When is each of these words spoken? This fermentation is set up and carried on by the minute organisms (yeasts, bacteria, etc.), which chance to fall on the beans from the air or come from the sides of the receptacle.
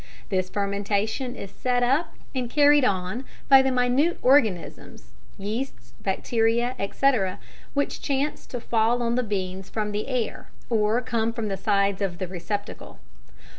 This 0.29 0.49
fermentation 0.49 1.35
is 1.35 1.51
set 1.51 1.83
up 1.83 2.15
and 2.33 2.49
carried 2.49 2.83
on 2.83 3.23
by 3.47 3.61
the 3.61 3.69
minute 3.71 4.17
organisms 4.23 5.11
(yeasts, 5.37 5.93
bacteria, 6.01 6.73
etc.), 6.79 7.37
which 7.75 8.01
chance 8.01 8.47
to 8.47 8.59
fall 8.59 9.03
on 9.03 9.13
the 9.13 9.21
beans 9.21 9.69
from 9.69 9.91
the 9.91 10.07
air 10.07 10.49
or 10.71 11.01
come 11.01 11.31
from 11.33 11.49
the 11.49 11.55
sides 11.55 12.01
of 12.01 12.17
the 12.17 12.27
receptacle. 12.27 12.97